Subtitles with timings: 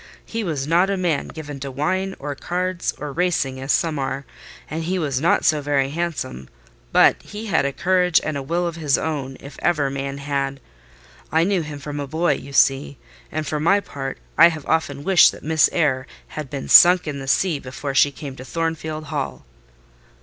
[0.25, 4.25] He was not a man given to wine, or cards, or racing, as some are,
[4.67, 6.49] and he was not so very handsome;
[6.91, 10.59] but he had a courage and a will of his own, if ever man had.
[11.31, 12.97] I knew him from a boy, you see:
[13.31, 17.19] and for my part, I have often wished that Miss Eyre had been sunk in
[17.19, 19.45] the sea before she came to Thornfield Hall."